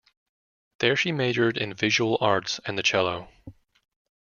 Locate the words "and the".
2.65-2.81